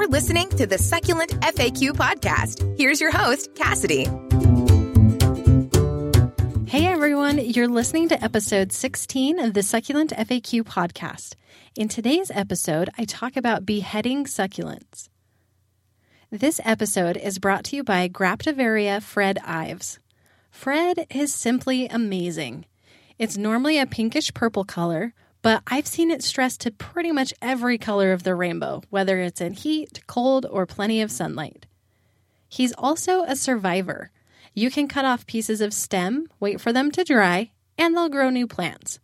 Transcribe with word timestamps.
You're 0.00 0.08
listening 0.08 0.48
to 0.56 0.66
the 0.66 0.78
Succulent 0.78 1.32
FAQ 1.42 1.90
podcast. 1.90 2.78
Here's 2.78 3.02
your 3.02 3.10
host, 3.10 3.54
Cassidy. 3.54 4.04
Hey 6.66 6.86
everyone, 6.86 7.36
you're 7.36 7.68
listening 7.68 8.08
to 8.08 8.24
episode 8.24 8.72
16 8.72 9.38
of 9.38 9.52
the 9.52 9.62
Succulent 9.62 10.12
FAQ 10.12 10.62
podcast. 10.62 11.34
In 11.76 11.88
today's 11.88 12.30
episode, 12.30 12.88
I 12.96 13.04
talk 13.04 13.36
about 13.36 13.66
beheading 13.66 14.24
succulents. 14.24 15.10
This 16.30 16.62
episode 16.64 17.18
is 17.18 17.38
brought 17.38 17.64
to 17.64 17.76
you 17.76 17.84
by 17.84 18.08
Graptoveria 18.08 19.02
Fred 19.02 19.38
Ives. 19.44 19.98
Fred 20.50 21.06
is 21.10 21.34
simply 21.34 21.88
amazing. 21.88 22.64
It's 23.18 23.36
normally 23.36 23.78
a 23.78 23.84
pinkish 23.84 24.32
purple 24.32 24.64
color, 24.64 25.12
but 25.42 25.62
I've 25.66 25.86
seen 25.86 26.10
it 26.10 26.22
stressed 26.22 26.60
to 26.62 26.70
pretty 26.70 27.12
much 27.12 27.34
every 27.40 27.78
color 27.78 28.12
of 28.12 28.22
the 28.22 28.34
rainbow, 28.34 28.82
whether 28.90 29.20
it's 29.20 29.40
in 29.40 29.54
heat, 29.54 30.06
cold, 30.06 30.46
or 30.50 30.66
plenty 30.66 31.00
of 31.00 31.10
sunlight. 31.10 31.66
He's 32.48 32.72
also 32.74 33.22
a 33.22 33.36
survivor. 33.36 34.10
You 34.54 34.70
can 34.70 34.88
cut 34.88 35.04
off 35.04 35.26
pieces 35.26 35.60
of 35.60 35.72
stem, 35.72 36.26
wait 36.40 36.60
for 36.60 36.72
them 36.72 36.90
to 36.92 37.04
dry, 37.04 37.52
and 37.78 37.96
they'll 37.96 38.08
grow 38.08 38.30
new 38.30 38.46
plants. 38.46 38.98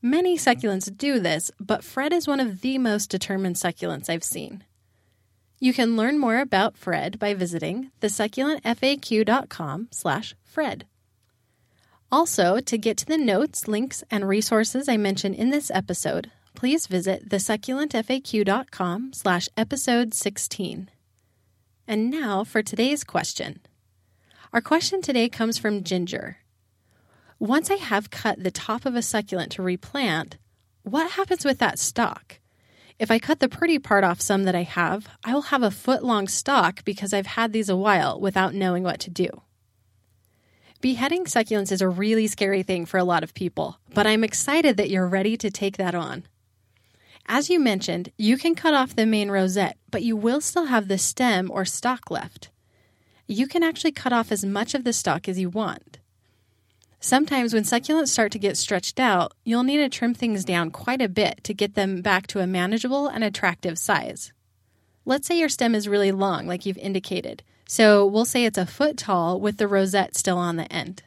Many 0.00 0.38
succulents 0.38 0.94
do 0.96 1.18
this, 1.18 1.50
but 1.58 1.82
Fred 1.82 2.12
is 2.12 2.28
one 2.28 2.40
of 2.40 2.60
the 2.60 2.78
most 2.78 3.10
determined 3.10 3.56
succulents 3.56 4.08
I've 4.08 4.22
seen. 4.24 4.64
You 5.58 5.72
can 5.72 5.96
learn 5.96 6.18
more 6.18 6.38
about 6.38 6.76
Fred 6.76 7.18
by 7.18 7.34
visiting 7.34 7.90
thesucculentfaq.com 8.00 9.88
slash 9.90 10.34
Fred. 10.44 10.86
Also, 12.10 12.60
to 12.60 12.78
get 12.78 12.96
to 12.96 13.06
the 13.06 13.18
notes, 13.18 13.66
links, 13.66 14.04
and 14.10 14.28
resources 14.28 14.88
I 14.88 14.96
mention 14.96 15.34
in 15.34 15.50
this 15.50 15.70
episode, 15.72 16.30
please 16.54 16.86
visit 16.86 17.28
thesucculentfaq.com 17.28 19.12
slash 19.12 19.48
episode 19.56 20.14
16. 20.14 20.90
And 21.88 22.10
now 22.10 22.44
for 22.44 22.62
today's 22.62 23.02
question. 23.02 23.60
Our 24.52 24.60
question 24.60 25.02
today 25.02 25.28
comes 25.28 25.58
from 25.58 25.82
Ginger. 25.82 26.38
Once 27.38 27.70
I 27.70 27.74
have 27.74 28.10
cut 28.10 28.42
the 28.42 28.50
top 28.50 28.86
of 28.86 28.94
a 28.94 29.02
succulent 29.02 29.52
to 29.52 29.62
replant, 29.62 30.38
what 30.82 31.10
happens 31.10 31.44
with 31.44 31.58
that 31.58 31.78
stalk? 31.78 32.38
If 32.98 33.10
I 33.10 33.18
cut 33.18 33.40
the 33.40 33.48
pretty 33.48 33.78
part 33.78 34.04
off 34.04 34.20
some 34.20 34.44
that 34.44 34.54
I 34.54 34.62
have, 34.62 35.08
I 35.24 35.34
will 35.34 35.42
have 35.42 35.62
a 35.62 35.70
foot 35.70 36.02
long 36.02 36.28
stalk 36.28 36.84
because 36.84 37.12
I've 37.12 37.26
had 37.26 37.52
these 37.52 37.68
a 37.68 37.76
while 37.76 38.18
without 38.18 38.54
knowing 38.54 38.84
what 38.84 39.00
to 39.00 39.10
do. 39.10 39.42
Beheading 40.80 41.24
succulents 41.24 41.72
is 41.72 41.80
a 41.80 41.88
really 41.88 42.26
scary 42.26 42.62
thing 42.62 42.84
for 42.84 42.98
a 42.98 43.04
lot 43.04 43.22
of 43.22 43.34
people, 43.34 43.78
but 43.94 44.06
I'm 44.06 44.22
excited 44.22 44.76
that 44.76 44.90
you're 44.90 45.08
ready 45.08 45.36
to 45.38 45.50
take 45.50 45.78
that 45.78 45.94
on. 45.94 46.24
As 47.26 47.48
you 47.48 47.58
mentioned, 47.58 48.12
you 48.18 48.36
can 48.36 48.54
cut 48.54 48.74
off 48.74 48.94
the 48.94 49.06
main 49.06 49.30
rosette, 49.30 49.78
but 49.90 50.02
you 50.02 50.16
will 50.16 50.40
still 50.40 50.66
have 50.66 50.86
the 50.86 50.98
stem 50.98 51.50
or 51.50 51.64
stalk 51.64 52.10
left. 52.10 52.50
You 53.26 53.46
can 53.46 53.62
actually 53.62 53.92
cut 53.92 54.12
off 54.12 54.30
as 54.30 54.44
much 54.44 54.74
of 54.74 54.84
the 54.84 54.92
stalk 54.92 55.28
as 55.28 55.38
you 55.38 55.48
want. 55.48 55.98
Sometimes, 57.00 57.54
when 57.54 57.64
succulents 57.64 58.08
start 58.08 58.30
to 58.32 58.38
get 58.38 58.56
stretched 58.56 59.00
out, 59.00 59.32
you'll 59.44 59.64
need 59.64 59.78
to 59.78 59.88
trim 59.88 60.14
things 60.14 60.44
down 60.44 60.70
quite 60.70 61.02
a 61.02 61.08
bit 61.08 61.42
to 61.44 61.54
get 61.54 61.74
them 61.74 62.02
back 62.02 62.26
to 62.28 62.40
a 62.40 62.46
manageable 62.46 63.08
and 63.08 63.24
attractive 63.24 63.78
size. 63.78 64.32
Let's 65.04 65.26
say 65.26 65.38
your 65.38 65.48
stem 65.48 65.74
is 65.74 65.88
really 65.88 66.12
long, 66.12 66.46
like 66.46 66.66
you've 66.66 66.78
indicated. 66.78 67.42
So 67.68 68.06
we'll 68.06 68.24
say 68.24 68.44
it's 68.44 68.58
a 68.58 68.66
foot 68.66 68.96
tall 68.96 69.40
with 69.40 69.56
the 69.56 69.68
rosette 69.68 70.16
still 70.16 70.38
on 70.38 70.56
the 70.56 70.72
end. 70.72 71.02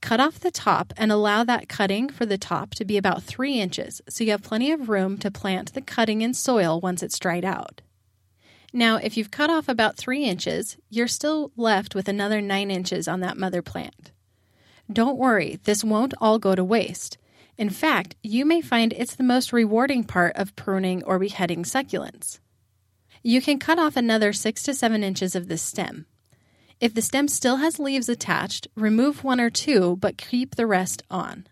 Cut 0.00 0.20
off 0.20 0.40
the 0.40 0.50
top 0.50 0.92
and 0.96 1.12
allow 1.12 1.44
that 1.44 1.68
cutting 1.68 2.08
for 2.08 2.26
the 2.26 2.38
top 2.38 2.70
to 2.74 2.84
be 2.84 2.96
about 2.96 3.22
three 3.22 3.60
inches 3.60 4.00
so 4.08 4.24
you 4.24 4.30
have 4.30 4.42
plenty 4.42 4.72
of 4.72 4.88
room 4.88 5.16
to 5.18 5.30
plant 5.30 5.74
the 5.74 5.80
cutting 5.80 6.22
in 6.22 6.34
soil 6.34 6.80
once 6.80 7.02
it's 7.02 7.18
dried 7.18 7.44
out. 7.44 7.82
Now, 8.72 8.96
if 8.96 9.16
you've 9.16 9.30
cut 9.30 9.50
off 9.50 9.68
about 9.68 9.96
three 9.96 10.24
inches, 10.24 10.76
you're 10.88 11.06
still 11.06 11.52
left 11.56 11.94
with 11.94 12.08
another 12.08 12.40
nine 12.40 12.70
inches 12.70 13.06
on 13.06 13.20
that 13.20 13.36
mother 13.36 13.60
plant. 13.60 14.12
Don't 14.90 15.18
worry, 15.18 15.60
this 15.64 15.84
won't 15.84 16.14
all 16.20 16.38
go 16.38 16.54
to 16.54 16.64
waste. 16.64 17.18
In 17.58 17.70
fact, 17.70 18.16
you 18.22 18.44
may 18.44 18.60
find 18.60 18.92
it's 18.92 19.14
the 19.14 19.22
most 19.22 19.52
rewarding 19.52 20.04
part 20.04 20.34
of 20.36 20.56
pruning 20.56 21.04
or 21.04 21.18
beheading 21.18 21.64
succulents. 21.64 22.40
You 23.22 23.40
can 23.40 23.60
cut 23.60 23.78
off 23.78 23.96
another 23.96 24.32
6 24.32 24.62
to 24.64 24.74
7 24.74 25.04
inches 25.04 25.36
of 25.36 25.46
the 25.46 25.56
stem. 25.56 26.06
If 26.80 26.92
the 26.92 27.02
stem 27.02 27.28
still 27.28 27.58
has 27.58 27.78
leaves 27.78 28.08
attached, 28.08 28.66
remove 28.74 29.22
one 29.22 29.40
or 29.40 29.50
two, 29.50 29.96
but 30.00 30.18
keep 30.18 30.56
the 30.56 30.66
rest 30.66 31.04
on. 31.08 31.46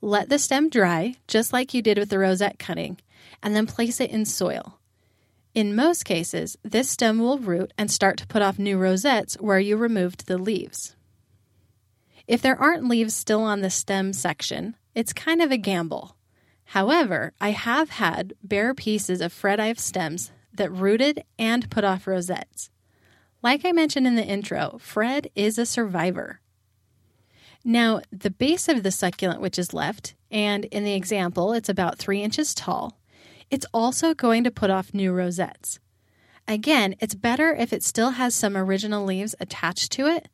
Let 0.00 0.30
the 0.30 0.38
stem 0.38 0.70
dry, 0.70 1.16
just 1.28 1.52
like 1.52 1.74
you 1.74 1.82
did 1.82 1.98
with 1.98 2.08
the 2.08 2.18
rosette 2.18 2.58
cutting, 2.58 2.98
and 3.42 3.54
then 3.54 3.66
place 3.66 4.00
it 4.00 4.10
in 4.10 4.24
soil. 4.24 4.78
In 5.54 5.76
most 5.76 6.06
cases, 6.06 6.56
this 6.62 6.88
stem 6.88 7.18
will 7.18 7.38
root 7.38 7.74
and 7.76 7.90
start 7.90 8.16
to 8.16 8.26
put 8.26 8.40
off 8.40 8.58
new 8.58 8.78
rosettes 8.78 9.34
where 9.34 9.60
you 9.60 9.76
removed 9.76 10.26
the 10.26 10.38
leaves. 10.38 10.96
If 12.26 12.40
there 12.40 12.58
aren't 12.58 12.88
leaves 12.88 13.14
still 13.14 13.42
on 13.42 13.60
the 13.60 13.68
stem 13.68 14.14
section, 14.14 14.76
it's 14.94 15.12
kind 15.12 15.42
of 15.42 15.52
a 15.52 15.58
gamble. 15.58 16.16
However, 16.64 17.34
I 17.38 17.50
have 17.50 17.90
had 17.90 18.32
bare 18.42 18.72
pieces 18.72 19.20
of 19.20 19.34
Fred 19.34 19.60
Ives 19.60 19.82
stems 19.82 20.32
that 20.54 20.70
rooted 20.72 21.24
and 21.38 21.70
put 21.70 21.84
off 21.84 22.06
rosettes. 22.06 22.70
Like 23.42 23.64
I 23.64 23.72
mentioned 23.72 24.06
in 24.06 24.14
the 24.14 24.24
intro, 24.24 24.78
Fred 24.80 25.28
is 25.34 25.58
a 25.58 25.66
survivor. 25.66 26.40
Now, 27.64 28.00
the 28.10 28.30
base 28.30 28.68
of 28.68 28.82
the 28.82 28.90
succulent, 28.90 29.40
which 29.40 29.58
is 29.58 29.74
left, 29.74 30.14
and 30.30 30.64
in 30.66 30.84
the 30.84 30.94
example, 30.94 31.52
it's 31.52 31.68
about 31.68 31.98
three 31.98 32.22
inches 32.22 32.54
tall, 32.54 32.98
it's 33.50 33.66
also 33.72 34.14
going 34.14 34.44
to 34.44 34.50
put 34.50 34.70
off 34.70 34.94
new 34.94 35.12
rosettes. 35.12 35.78
Again, 36.48 36.96
it's 37.00 37.14
better 37.14 37.54
if 37.54 37.72
it 37.72 37.84
still 37.84 38.10
has 38.10 38.34
some 38.34 38.56
original 38.56 39.04
leaves 39.04 39.34
attached 39.38 39.92
to 39.92 40.06
it, 40.06 40.28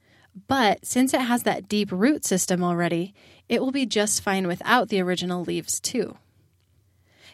but 0.46 0.86
since 0.86 1.12
it 1.12 1.22
has 1.22 1.42
that 1.42 1.68
deep 1.68 1.90
root 1.90 2.24
system 2.24 2.62
already, 2.62 3.14
it 3.48 3.60
will 3.60 3.72
be 3.72 3.86
just 3.86 4.22
fine 4.22 4.46
without 4.46 4.88
the 4.88 5.00
original 5.00 5.42
leaves 5.42 5.80
too. 5.80 6.16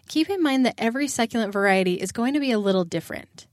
Keep 0.09 0.31
in 0.31 0.43
mind 0.43 0.67
that 0.67 0.75
every 0.79 1.09
succulent 1.09 1.53
variety 1.53 1.95
is 1.95 2.13
going 2.13 2.35
to 2.35 2.41
be 2.41 2.51
a 2.51 2.59
little 2.59 2.85
different. 2.85 3.47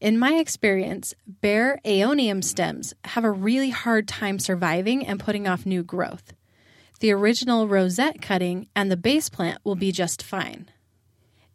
In 0.00 0.18
my 0.18 0.34
experience, 0.34 1.12
bare 1.26 1.80
aeonium 1.84 2.42
stems 2.42 2.94
have 3.04 3.24
a 3.24 3.30
really 3.30 3.70
hard 3.70 4.06
time 4.06 4.38
surviving 4.38 5.04
and 5.04 5.18
putting 5.18 5.48
off 5.48 5.66
new 5.66 5.82
growth. 5.82 6.32
The 7.00 7.12
original 7.12 7.66
rosette 7.66 8.22
cutting 8.22 8.68
and 8.76 8.90
the 8.90 8.96
base 8.96 9.28
plant 9.28 9.58
will 9.64 9.74
be 9.74 9.90
just 9.90 10.22
fine. 10.22 10.70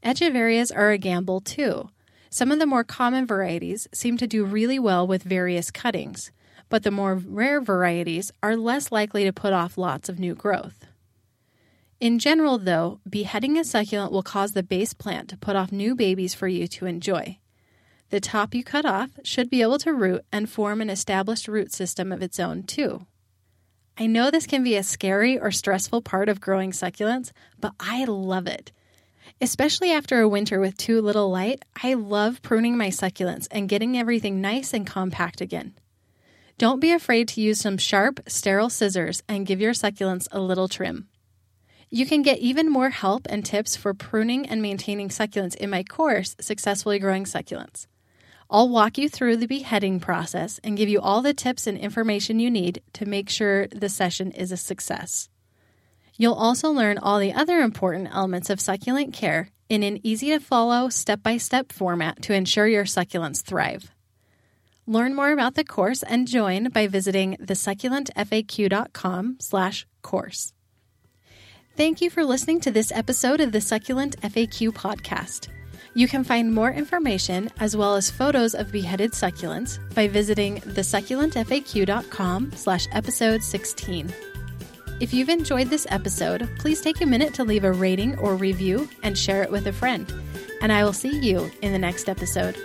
Echeverias 0.04 0.76
are 0.76 0.92
a 0.92 0.98
gamble 0.98 1.40
too. 1.40 1.90
Some 2.30 2.52
of 2.52 2.60
the 2.60 2.66
more 2.66 2.84
common 2.84 3.26
varieties 3.26 3.88
seem 3.94 4.18
to 4.18 4.28
do 4.28 4.44
really 4.44 4.80
well 4.80 5.08
with 5.08 5.24
various 5.24 5.72
cuttings, 5.72 6.32
but 6.68 6.84
the 6.84 6.92
more 6.92 7.16
rare 7.16 7.62
varieties 7.62 8.32
are 8.42 8.58
less 8.58 8.92
likely 8.92 9.24
to 9.24 9.32
put 9.32 9.54
off 9.54 9.78
lots 9.78 10.10
of 10.10 10.20
new 10.20 10.36
growth. 10.36 10.86
In 12.04 12.20
general, 12.20 12.58
though, 12.58 13.00
beheading 13.10 13.58
a 13.58 13.64
succulent 13.64 14.12
will 14.12 14.24
cause 14.24 14.52
the 14.52 14.62
base 14.62 14.94
plant 14.94 15.30
to 15.30 15.38
put 15.38 15.56
off 15.56 15.72
new 15.72 15.96
babies 15.96 16.34
for 16.34 16.50
you 16.50 16.68
to 16.68 16.86
enjoy. 16.86 17.40
The 18.10 18.20
top 18.20 18.54
you 18.54 18.62
cut 18.62 18.86
off 18.86 19.12
should 19.24 19.50
be 19.50 19.62
able 19.62 19.78
to 19.78 19.94
root 19.94 20.26
and 20.30 20.50
form 20.50 20.82
an 20.82 20.90
established 20.90 21.48
root 21.48 21.72
system 21.72 22.12
of 22.12 22.22
its 22.22 22.42
own, 22.42 22.64
too. 22.64 23.08
I 23.98 24.08
know 24.08 24.30
this 24.30 24.46
can 24.46 24.66
be 24.66 24.76
a 24.76 24.84
scary 24.84 25.40
or 25.40 25.50
stressful 25.50 26.02
part 26.02 26.28
of 26.28 26.42
growing 26.42 26.72
succulents, 26.72 27.32
but 27.58 27.72
I 27.80 28.04
love 28.04 28.48
it. 28.48 28.74
Especially 29.40 29.94
after 29.94 30.20
a 30.20 30.28
winter 30.28 30.60
with 30.60 30.76
too 30.76 31.00
little 31.00 31.32
light, 31.32 31.64
I 31.82 31.94
love 31.94 32.42
pruning 32.42 32.76
my 32.76 32.90
succulents 32.90 33.48
and 33.50 33.70
getting 33.70 33.98
everything 33.98 34.42
nice 34.42 34.74
and 34.74 34.86
compact 34.86 35.40
again. 35.40 35.74
Don't 36.58 36.82
be 36.82 36.92
afraid 36.92 37.30
to 37.30 37.42
use 37.42 37.62
some 37.62 37.78
sharp, 37.78 38.20
sterile 38.28 38.70
scissors 38.70 39.24
and 39.30 39.46
give 39.46 39.62
your 39.62 39.72
succulents 39.72 40.28
a 40.34 40.42
little 40.42 40.68
trim. 40.68 41.08
You 41.96 42.08
can 42.08 42.24
get 42.24 42.40
even 42.40 42.72
more 42.72 42.90
help 42.90 43.28
and 43.30 43.46
tips 43.46 43.76
for 43.76 43.94
pruning 43.94 44.48
and 44.48 44.64
maintaining 44.64 45.10
succulents 45.10 45.54
in 45.54 45.70
my 45.70 45.84
course, 45.84 46.36
Successfully 46.42 46.98
Growing 46.98 47.26
Succulents. 47.26 47.86
I'll 48.50 48.68
walk 48.68 48.98
you 48.98 49.08
through 49.08 49.38
the 49.38 49.46
beheading 49.46 50.00
process 50.00 50.60
and 50.64 50.76
give 50.76 50.90
you 50.90 51.00
all 51.00 51.22
the 51.22 51.36
tips 51.36 51.68
and 51.68 51.78
information 51.78 52.40
you 52.40 52.50
need 52.50 52.82
to 52.94 53.06
make 53.06 53.30
sure 53.30 53.68
the 53.68 53.90
session 53.90 54.32
is 54.32 54.52
a 54.52 54.58
success. 54.58 55.30
You'll 56.18 56.34
also 56.34 56.72
learn 56.72 56.98
all 56.98 57.20
the 57.20 57.32
other 57.32 57.60
important 57.60 58.10
elements 58.12 58.50
of 58.50 58.60
succulent 58.60 59.14
care 59.14 59.50
in 59.70 59.84
an 59.84 60.00
easy 60.02 60.30
to 60.30 60.40
follow 60.40 60.90
step 60.90 61.22
by 61.22 61.38
step 61.38 61.72
format 61.72 62.24
to 62.24 62.34
ensure 62.34 62.66
your 62.66 62.86
succulents 62.86 63.44
thrive. 63.44 63.92
Learn 64.88 65.14
more 65.14 65.32
about 65.32 65.54
the 65.54 65.64
course 65.64 66.02
and 66.02 66.28
join 66.28 66.70
by 66.70 66.88
visiting 66.88 67.38
thesucculentfaq.com 67.38 69.38
slash 69.40 69.86
course. 70.02 70.54
Thank 71.76 72.02
you 72.02 72.10
for 72.10 72.24
listening 72.24 72.60
to 72.62 72.72
this 72.72 72.92
episode 72.92 73.42
of 73.42 73.52
the 73.52 73.60
Succulent 73.62 74.20
FAQ 74.22 74.70
podcast. 74.70 75.48
You 75.96 76.08
can 76.08 76.24
find 76.24 76.54
more 76.54 76.72
information 76.72 77.50
as 77.60 77.76
well 77.76 77.96
as 77.96 78.12
photos 78.12 78.54
of 78.56 78.72
beheaded 78.72 79.12
succulents 79.12 79.80
by 79.96 80.08
visiting 80.08 80.60
thesucculentfaq.com 80.62 82.52
slash 82.56 82.88
episode 82.92 83.44
16. 83.44 84.14
If 85.00 85.14
you've 85.14 85.30
enjoyed 85.30 85.70
this 85.70 85.88
episode, 85.90 86.48
please 86.60 86.80
take 86.82 87.02
a 87.02 87.06
minute 87.06 87.34
to 87.36 87.44
leave 87.44 87.64
a 87.64 87.72
rating 87.72 88.18
or 88.20 88.36
review 88.36 88.88
and 89.02 89.18
share 89.18 89.42
it 89.44 89.52
with 89.52 89.68
a 89.68 89.74
friend. 89.74 90.12
and 90.62 90.72
I 90.72 90.86
will 90.86 90.94
see 90.94 91.20
you 91.20 91.52
in 91.62 91.74
the 91.74 91.80
next 91.80 92.08
episode. 92.08 92.56